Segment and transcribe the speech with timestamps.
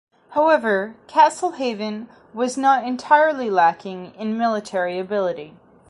[0.29, 5.55] However, Castlehaven was not entirely lacking in military ability.